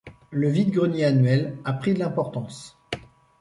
[0.31, 2.75] Le vide-grenier annuel a pris de l'importance.